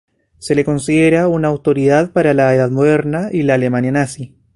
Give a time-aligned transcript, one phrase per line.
[0.39, 4.35] Se le considera una autoridad para la Edad Moderna y la Alemania nazi.